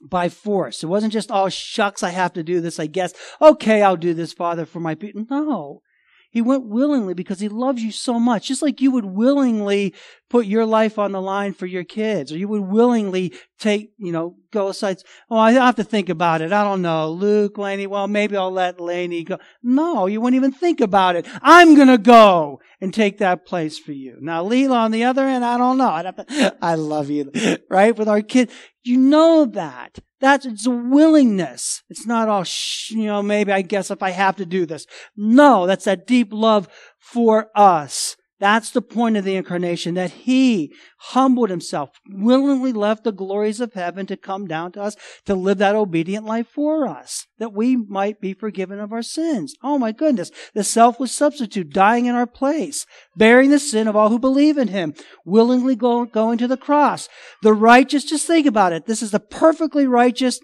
[0.00, 0.82] by force.
[0.82, 3.12] It wasn't just, oh, shucks, I have to do this, I guess.
[3.42, 5.26] Okay, I'll do this, Father, for my people.
[5.28, 5.82] No.
[6.30, 8.48] He went willingly because he loves you so much.
[8.48, 9.94] Just like you would willingly
[10.28, 14.12] put your life on the line for your kids, or you would willingly take, you
[14.12, 14.98] know, go aside.
[15.30, 16.52] Oh, I have to think about it.
[16.52, 17.10] I don't know.
[17.10, 19.38] Luke, Laney, well, maybe I'll let Laney go.
[19.62, 21.26] No, you wouldn't even think about it.
[21.40, 24.18] I'm going to go and take that place for you.
[24.20, 26.52] Now, Leela, on the other end, I don't know.
[26.62, 27.32] I love you,
[27.70, 27.96] right?
[27.96, 28.52] With our kids,
[28.84, 29.98] you know that.
[30.20, 31.82] That's, it's willingness.
[31.88, 32.44] It's not all,
[32.90, 34.86] you know, maybe I guess if I have to do this.
[35.16, 38.16] No, that's that deep love for us.
[38.40, 43.72] That's the point of the incarnation, that he humbled himself, willingly left the glories of
[43.72, 44.96] heaven to come down to us,
[45.26, 49.54] to live that obedient life for us, that we might be forgiven of our sins.
[49.62, 50.30] Oh my goodness.
[50.54, 54.68] The selfless substitute dying in our place, bearing the sin of all who believe in
[54.68, 57.08] him, willingly go, going to the cross.
[57.42, 58.86] The righteous, just think about it.
[58.86, 60.38] This is the perfectly righteous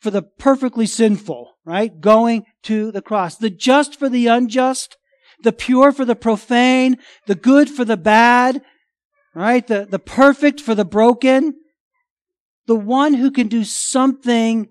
[0.00, 1.98] for the perfectly sinful, right?
[2.00, 3.36] Going to the cross.
[3.36, 4.96] The just for the unjust
[5.42, 8.62] the pure for the profane, the good for the bad,
[9.34, 9.66] right?
[9.66, 11.54] The, the perfect for the broken,
[12.66, 14.68] the one who can do something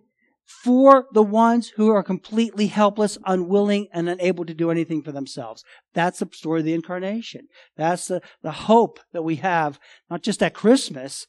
[0.64, 5.64] for the ones who are completely helpless, unwilling, and unable to do anything for themselves.
[5.94, 7.48] That's the story of the incarnation.
[7.76, 11.28] That's the, the hope that we have, not just at Christmas,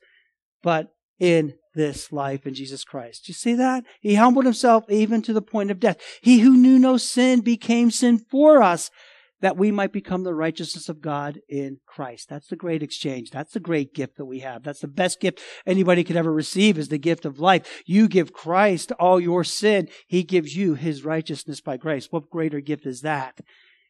[0.63, 3.29] but in this life in Jesus Christ.
[3.29, 3.85] You see that?
[4.01, 5.99] He humbled himself even to the point of death.
[6.23, 8.91] He who knew no sin became sin for us
[9.41, 12.29] that we might become the righteousness of God in Christ.
[12.29, 13.31] That's the great exchange.
[13.31, 14.63] That's the great gift that we have.
[14.63, 17.83] That's the best gift anybody could ever receive is the gift of life.
[17.87, 19.89] You give Christ all your sin.
[20.07, 22.09] He gives you his righteousness by grace.
[22.11, 23.41] What greater gift is that?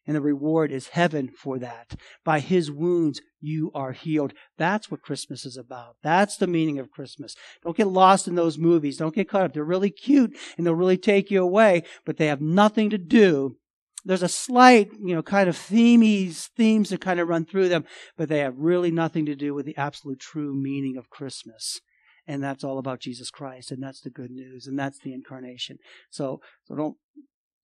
[0.07, 1.95] And the reward is heaven for that.
[2.25, 4.33] By his wounds, you are healed.
[4.57, 5.97] That's what Christmas is about.
[6.03, 7.37] That's the meaning of Christmas.
[7.63, 8.97] Don't get lost in those movies.
[8.97, 9.53] Don't get caught up.
[9.53, 13.57] They're really cute and they'll really take you away, but they have nothing to do
[14.05, 17.85] there's a slight, you know, kind of themes, themes that kind of run through them,
[18.17, 21.81] but they have really nothing to do with the absolute true meaning of Christmas.
[22.27, 25.79] And that's all about Jesus Christ, and that's the good news, and that's the incarnation.
[26.11, 26.97] So, so don't,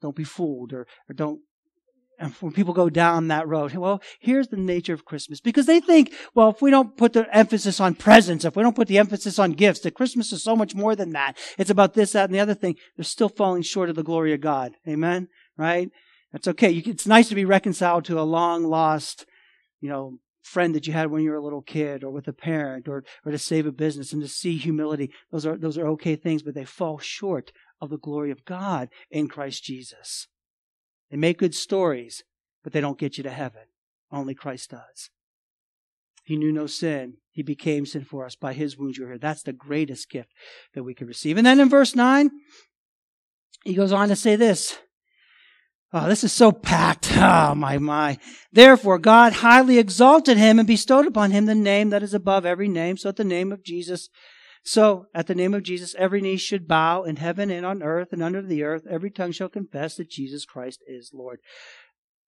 [0.00, 1.40] don't be fooled, or, or don't
[2.18, 5.40] and when people go down that road, well, here's the nature of Christmas.
[5.40, 8.76] Because they think, well, if we don't put the emphasis on presents, if we don't
[8.76, 11.36] put the emphasis on gifts, that Christmas is so much more than that.
[11.58, 12.76] It's about this, that, and the other thing.
[12.96, 14.74] They're still falling short of the glory of God.
[14.86, 15.28] Amen?
[15.56, 15.90] Right?
[16.34, 16.72] That's okay.
[16.72, 19.24] It's nice to be reconciled to a long lost,
[19.80, 22.32] you know, friend that you had when you were a little kid or with a
[22.32, 25.12] parent or, or to save a business and to see humility.
[25.30, 28.88] Those are, those are okay things, but they fall short of the glory of God
[29.12, 30.26] in Christ Jesus.
[31.08, 32.24] They make good stories,
[32.64, 33.62] but they don't get you to heaven.
[34.10, 35.10] Only Christ does.
[36.24, 37.18] He knew no sin.
[37.30, 38.34] He became sin for us.
[38.34, 39.18] By his wounds you're here.
[39.18, 40.32] That's the greatest gift
[40.74, 41.36] that we can receive.
[41.36, 42.28] And then in verse 9,
[43.64, 44.78] he goes on to say this
[45.96, 47.16] Oh, this is so packed.
[47.16, 48.18] Oh, my, my.
[48.52, 52.66] Therefore, God highly exalted him and bestowed upon him the name that is above every
[52.66, 52.96] name.
[52.96, 54.08] So at the name of Jesus,
[54.64, 58.08] so at the name of Jesus, every knee should bow in heaven and on earth
[58.10, 58.82] and under the earth.
[58.90, 61.38] Every tongue shall confess that Jesus Christ is Lord.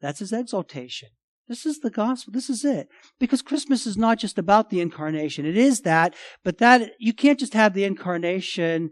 [0.00, 1.08] That's his exaltation.
[1.48, 2.32] This is the gospel.
[2.32, 2.86] This is it.
[3.18, 5.44] Because Christmas is not just about the incarnation.
[5.44, 8.90] It is that, but that, you can't just have the incarnation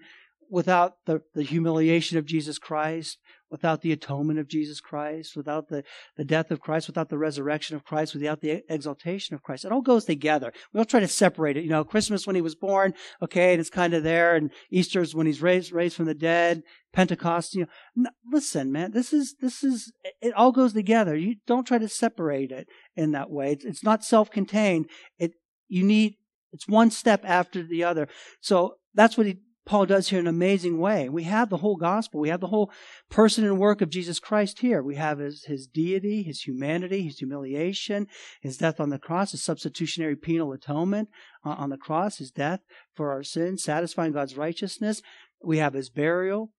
[0.50, 3.18] without the, the humiliation of Jesus Christ,
[3.54, 5.84] without the atonement of Jesus Christ, without the,
[6.16, 9.64] the death of Christ, without the resurrection of Christ, without the exaltation of Christ.
[9.64, 10.52] It all goes together.
[10.72, 11.62] We don't try to separate it.
[11.62, 15.14] You know, Christmas when he was born, okay, and it's kind of there, and Easter's
[15.14, 17.68] when he's raised raised from the dead, Pentecost, you know.
[17.94, 21.14] No, listen, man, this is this is it all goes together.
[21.14, 23.52] You don't try to separate it in that way.
[23.52, 24.86] It's, it's not self-contained.
[25.16, 25.34] It
[25.68, 26.16] you need
[26.52, 28.08] it's one step after the other.
[28.40, 31.08] So that's what he Paul does here in an amazing way.
[31.08, 32.20] We have the whole gospel.
[32.20, 32.70] We have the whole
[33.08, 34.82] person and work of Jesus Christ here.
[34.82, 38.06] We have his, his deity, his humanity, his humiliation,
[38.42, 41.08] his death on the cross, his substitutionary penal atonement
[41.44, 42.60] uh, on the cross, his death
[42.94, 45.00] for our sins, satisfying God's righteousness.
[45.42, 46.52] We have his burial,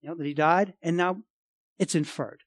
[0.00, 1.18] you know, that he died, and now
[1.78, 2.40] it's inferred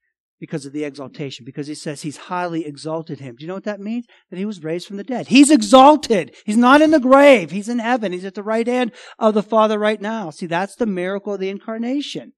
[0.45, 3.35] because of the exaltation, because he says he's highly exalted him.
[3.35, 4.05] Do you know what that means?
[4.29, 5.25] That he was raised from the dead.
[5.25, 6.35] He's exalted.
[6.45, 7.49] He's not in the grave.
[7.49, 8.11] He's in heaven.
[8.11, 10.29] He's at the right hand of the Father right now.
[10.29, 12.33] See, that's the miracle of the incarnation.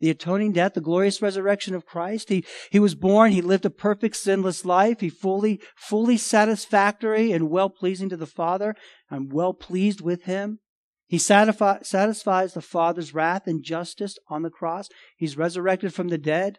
[0.00, 2.30] The atoning death, the glorious resurrection of Christ.
[2.30, 3.32] He, he was born.
[3.32, 5.00] He lived a perfect sinless life.
[5.00, 8.74] He fully, fully satisfactory and well pleasing to the Father.
[9.10, 10.60] I'm well pleased with him.
[11.08, 14.88] He satisfies the Father's wrath and justice on the cross.
[15.14, 16.58] He's resurrected from the dead.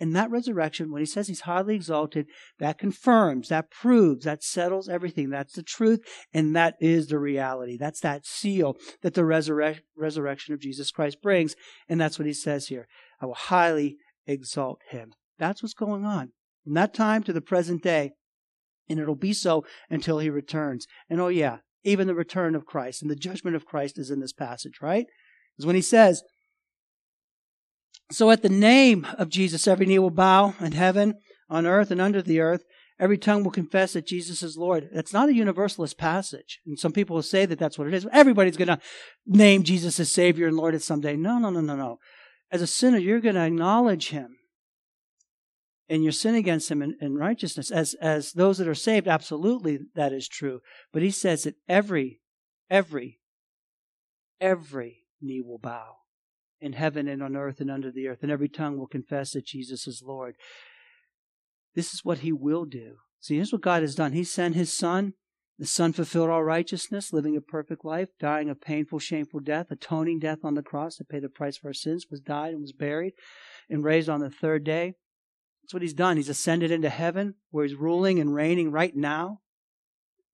[0.00, 2.26] And that resurrection, when he says he's highly exalted,
[2.58, 5.30] that confirms, that proves, that settles everything.
[5.30, 6.00] That's the truth,
[6.32, 7.76] and that is the reality.
[7.76, 11.56] That's that seal that the resurre- resurrection of Jesus Christ brings.
[11.88, 12.86] And that's what he says here.
[13.20, 15.12] I will highly exalt him.
[15.38, 16.32] That's what's going on.
[16.64, 18.12] From that time to the present day.
[18.88, 20.86] And it'll be so until he returns.
[21.10, 24.20] And oh yeah, even the return of Christ and the judgment of Christ is in
[24.20, 25.06] this passage, right?
[25.54, 26.22] Because when he says,
[28.10, 31.14] So at the name of Jesus, every knee will bow in heaven,
[31.50, 32.64] on earth, and under the earth.
[32.98, 34.88] Every tongue will confess that Jesus is Lord.
[34.92, 36.58] That's not a universalist passage.
[36.66, 38.08] And some people will say that that's what it is.
[38.12, 38.80] Everybody's going to
[39.26, 41.14] name Jesus as Savior and Lord at some day.
[41.14, 41.98] No, no, no, no, no.
[42.50, 44.36] As a sinner, you're going to acknowledge Him
[45.88, 47.70] and your sin against Him in, in righteousness.
[47.70, 50.60] As, as those that are saved, absolutely that is true.
[50.92, 52.20] But He says that every,
[52.68, 53.20] every,
[54.40, 55.98] every knee will bow
[56.60, 59.46] in heaven and on earth and under the earth, and every tongue will confess that
[59.46, 60.36] Jesus is Lord.
[61.74, 62.96] This is what he will do.
[63.20, 64.12] See, here's what God has done.
[64.12, 65.14] He sent his son.
[65.58, 70.20] The son fulfilled all righteousness, living a perfect life, dying a painful, shameful death, atoning
[70.20, 72.72] death on the cross to pay the price for our sins, was died and was
[72.72, 73.14] buried
[73.68, 74.94] and raised on the third day.
[75.62, 76.16] That's what he's done.
[76.16, 79.40] He's ascended into heaven where he's ruling and reigning right now.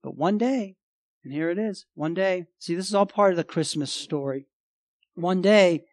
[0.03, 0.77] But one day,
[1.25, 4.47] and here it is, one day, see, this is all part of the Christmas story.
[5.15, 5.85] One day,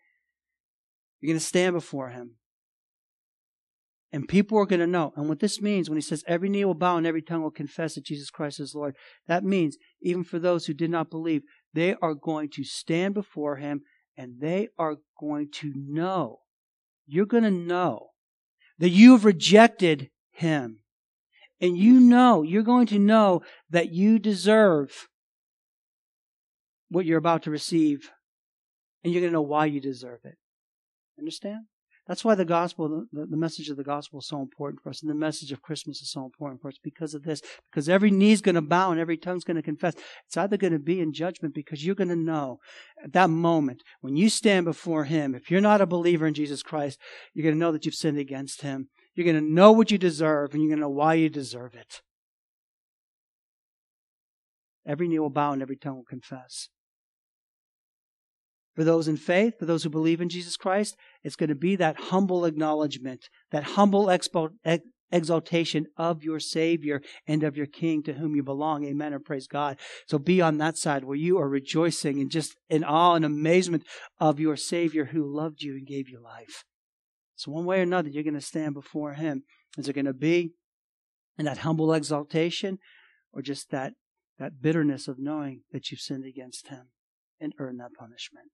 [1.22, 2.36] you're going to stand before him.
[4.12, 5.14] And people are going to know.
[5.16, 7.52] And what this means when he says every knee will bow and every tongue will
[7.52, 8.96] confess that Jesus Christ is Lord,
[9.28, 13.56] that means even for those who did not believe, they are going to stand before
[13.56, 13.84] him
[14.18, 16.40] and they are going to know.
[17.08, 18.10] You're going to know
[18.80, 20.80] that you have rejected him.
[21.62, 25.08] And you know, you're going to know that you deserve
[26.90, 28.12] what you're about to receive.
[29.04, 30.36] And you're going to know why you deserve it.
[31.22, 31.66] Understand?
[32.08, 35.02] That's why the gospel, the, the, message of the gospel is so important for us,
[35.02, 37.42] and the message of Christmas is so important for us because of this.
[37.70, 39.94] Because every knee's going to bow and every tongue's going to confess.
[40.26, 42.58] It's either going to be in judgment because you're going to know
[43.04, 46.64] at that moment when you stand before Him, if you're not a believer in Jesus
[46.64, 47.00] Christ,
[47.36, 48.90] you're going to know that you've sinned against Him.
[49.14, 51.76] You're going to know what you deserve, and you're going to know why you deserve
[51.76, 52.02] it.
[54.88, 56.70] Every knee will bow and every tongue will confess.
[58.76, 61.76] For those in faith, for those who believe in Jesus Christ, it's going to be
[61.76, 64.52] that humble acknowledgement, that humble expo-
[65.12, 68.86] exaltation of your Savior and of your King to whom you belong.
[68.86, 69.78] Amen and praise God.
[70.08, 73.84] So be on that side where you are rejoicing and just in awe and amazement
[74.20, 76.64] of your Savior who loved you and gave you life.
[77.36, 79.44] So one way or another, you're going to stand before Him.
[79.78, 80.52] Is it going to be
[81.38, 82.78] in that humble exaltation
[83.34, 83.94] or just that,
[84.38, 86.90] that bitterness of knowing that you've sinned against Him
[87.40, 88.48] and earned that punishment?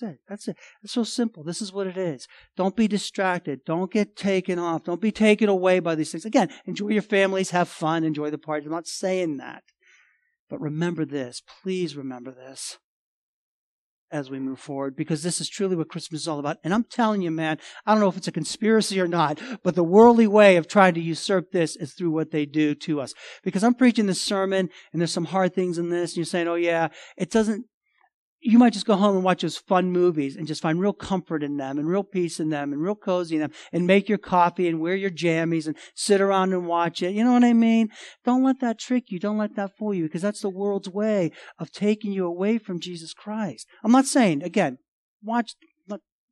[0.00, 0.20] That's it.
[0.28, 0.56] That's it.
[0.82, 1.44] It's so simple.
[1.44, 2.26] This is what it is.
[2.56, 3.64] Don't be distracted.
[3.64, 4.84] Don't get taken off.
[4.84, 6.24] Don't be taken away by these things.
[6.24, 8.66] Again, enjoy your families, have fun, enjoy the party.
[8.66, 9.62] I'm not saying that.
[10.50, 11.42] But remember this.
[11.62, 12.78] Please remember this
[14.10, 16.58] as we move forward because this is truly what Christmas is all about.
[16.64, 19.74] And I'm telling you, man, I don't know if it's a conspiracy or not, but
[19.74, 23.14] the worldly way of trying to usurp this is through what they do to us.
[23.42, 26.48] Because I'm preaching this sermon and there's some hard things in this and you're saying,
[26.48, 27.66] oh yeah, it doesn't,
[28.46, 31.42] you might just go home and watch those fun movies and just find real comfort
[31.42, 34.18] in them and real peace in them and real cozy in them and make your
[34.18, 37.14] coffee and wear your jammies and sit around and watch it.
[37.14, 37.88] You know what I mean?
[38.22, 39.18] Don't let that trick you.
[39.18, 42.80] Don't let that fool you because that's the world's way of taking you away from
[42.80, 43.66] Jesus Christ.
[43.82, 44.76] I'm not saying, again,
[45.22, 45.54] watch,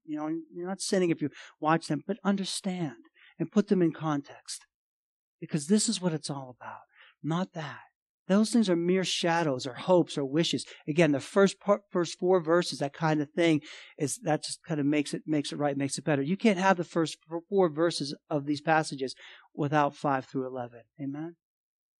[0.04, 2.96] you know, you're not sinning if you watch them, but understand
[3.38, 4.66] and put them in context
[5.40, 6.80] because this is what it's all about,
[7.22, 7.80] not that.
[8.32, 10.64] Those things are mere shadows or hopes or wishes.
[10.88, 13.60] Again, the first part, first four verses, that kind of thing,
[13.98, 16.22] is that just kind of makes it makes it right, makes it better.
[16.22, 17.18] You can't have the first
[17.48, 19.14] four verses of these passages
[19.54, 20.82] without five through eleven.
[21.00, 21.36] Amen.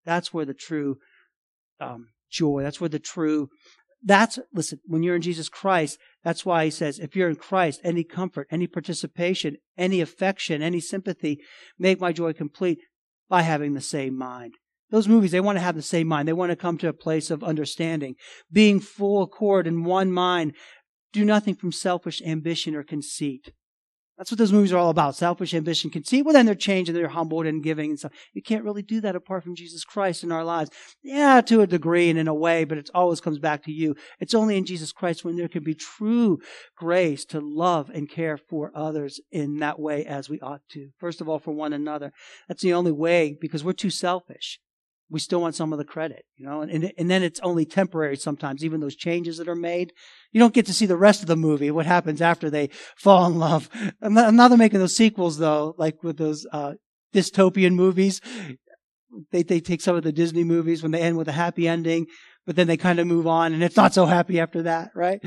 [0.05, 0.97] That's where the true
[1.81, 2.63] um, joy.
[2.63, 3.49] That's where the true.
[4.03, 4.81] That's listen.
[4.85, 8.49] When you're in Jesus Christ, that's why he says, if you're in Christ, any comfort,
[8.51, 11.41] any participation, any affection, any sympathy,
[11.79, 12.79] make my joy complete
[13.29, 14.55] by having the same mind.
[14.93, 16.29] Those movies, they want to have the same mind.
[16.29, 18.15] They want to come to a place of understanding,
[18.53, 20.55] being full accord in one mind.
[21.15, 23.53] Do nothing from selfish ambition or conceit.
[24.19, 25.17] That's what those movies are all about.
[25.17, 26.27] Selfish ambition, conceit.
[26.27, 28.13] Well, then they're changed and they're humbled and giving and stuff.
[28.35, 30.71] You can't really do that apart from Jesus Christ in our lives.
[31.03, 33.97] Yeah, to a degree and in a way, but it always comes back to you.
[34.21, 36.39] It's only in Jesus Christ when there can be true
[36.77, 40.91] grace to love and care for others in that way as we ought to.
[40.99, 42.13] First of all, for one another.
[42.47, 44.61] That's the only way because we're too selfish
[45.13, 48.17] we still want some of the credit, you know, and, and then it's only temporary
[48.17, 49.93] sometimes, even those changes that are made.
[50.33, 53.27] You don't get to see the rest of the movie, what happens after they fall
[53.27, 53.69] in love.
[54.01, 56.75] And now they're making those sequels though, like with those, uh,
[57.15, 58.23] dystopian movies.
[59.31, 62.07] They, they take some of the Disney movies when they end with a happy ending,
[62.47, 65.21] but then they kind of move on and it's not so happy after that, right?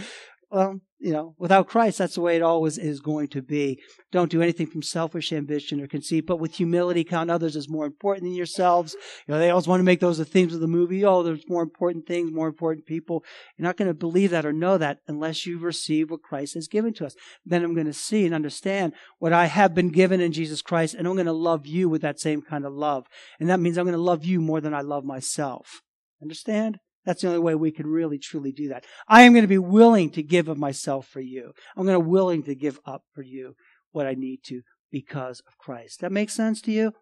[0.49, 3.80] Well, you know, without Christ, that's the way it always is going to be.
[4.12, 7.86] Don't do anything from selfish ambition or conceit, but with humility count others as more
[7.86, 8.95] important than yourselves.
[9.28, 11.06] You know, they always want to make those the themes of the movie.
[11.06, 13.24] Oh, there's more important things, more important people.
[13.56, 16.68] You're not going to believe that or know that unless you receive what Christ has
[16.68, 17.16] given to us.
[17.45, 20.95] Then I'm going to see and understand what I have been given in Jesus Christ,
[20.95, 23.06] and I'm going to love you with that same kind of love.
[23.39, 25.84] And that means I'm going to love you more than I love myself.
[26.20, 26.80] Understand?
[27.06, 28.86] That's the only way we can really truly do that.
[29.08, 31.51] I am going to be willing to give of myself for you.
[31.76, 33.56] I'm going to willing to give up for you
[33.91, 36.01] what I need to because of Christ.
[36.01, 36.93] That makes sense to you?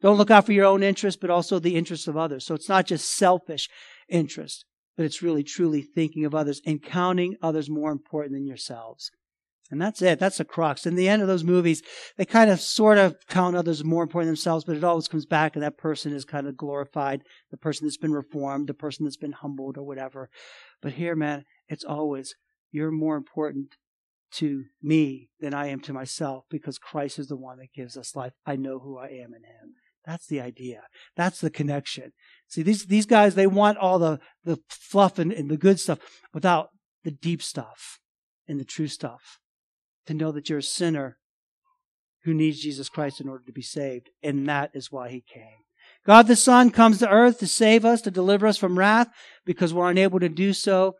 [0.00, 2.44] Don't look out for your own interest, but also the interests of others.
[2.44, 3.68] So it's not just selfish
[4.08, 4.64] interest,
[4.96, 9.10] but it's really truly thinking of others and counting others more important than yourselves.
[9.70, 10.18] And that's it.
[10.18, 10.84] That's the crux.
[10.84, 11.82] In the end of those movies,
[12.16, 15.24] they kind of sort of count others more important than themselves, but it always comes
[15.24, 19.04] back and that person is kind of glorified, the person that's been reformed, the person
[19.04, 20.28] that's been humbled or whatever.
[20.82, 22.34] But here, man, it's always,
[22.72, 23.76] you're more important
[24.32, 28.14] to me than I am to myself because Christ is the one that gives us
[28.14, 28.32] life.
[28.44, 29.74] I know who I am in him.
[30.04, 30.82] That's the idea.
[31.16, 32.12] That's the connection.
[32.48, 36.00] See, these, these guys, they want all the, the fluff and, and the good stuff
[36.34, 36.68] without
[37.04, 38.00] the deep stuff
[38.46, 39.38] and the true stuff
[40.06, 41.18] to know that you're a sinner
[42.24, 44.10] who needs Jesus Christ in order to be saved.
[44.22, 45.64] And that is why he came.
[46.06, 49.08] God the Son comes to earth to save us, to deliver us from wrath,
[49.44, 50.96] because we're unable to do so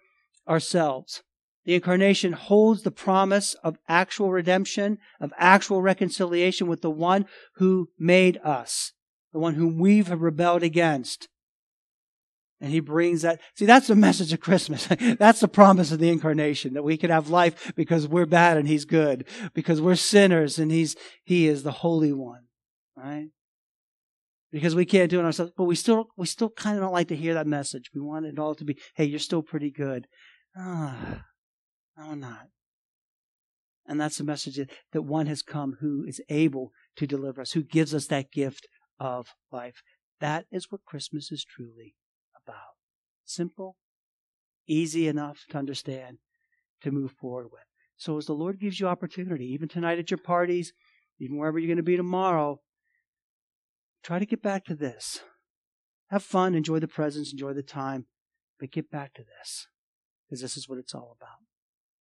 [0.48, 1.22] ourselves.
[1.64, 7.26] The incarnation holds the promise of actual redemption, of actual reconciliation with the one
[7.56, 8.92] who made us,
[9.32, 11.28] the one whom we've rebelled against.
[12.64, 13.42] And he brings that.
[13.56, 14.88] See, that's the message of Christmas.
[15.18, 18.66] that's the promise of the incarnation, that we can have life because we're bad and
[18.66, 22.44] he's good, because we're sinners and he's, he is the Holy One,
[22.96, 23.26] right?
[24.50, 27.08] Because we can't do it ourselves, but we still, we still kind of don't like
[27.08, 27.90] to hear that message.
[27.94, 30.06] We want it all to be, hey, you're still pretty good.
[30.56, 31.26] Ah,
[31.98, 32.46] no, I'm not.
[33.86, 34.58] And that's the message
[34.92, 38.66] that one has come who is able to deliver us, who gives us that gift
[38.98, 39.82] of life.
[40.20, 41.96] That is what Christmas is truly.
[43.24, 43.76] Simple,
[44.66, 46.18] easy enough to understand,
[46.82, 47.62] to move forward with.
[47.96, 50.72] So as the Lord gives you opportunity, even tonight at your parties,
[51.18, 52.60] even wherever you're going to be tomorrow,
[54.02, 55.20] try to get back to this.
[56.10, 58.06] Have fun, enjoy the presence, enjoy the time,
[58.60, 59.68] but get back to this,
[60.26, 61.43] because this is what it's all about.